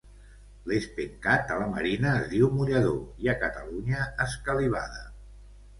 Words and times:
L'espencat, 0.71 1.51
a 1.55 1.59
la 1.63 1.67
Marina 1.75 2.15
es 2.23 2.25
diu 2.33 2.49
mullador 2.57 2.99
i 3.27 3.33
a 3.35 3.37
Catalunya 3.47 4.13
escalivada 4.29 5.09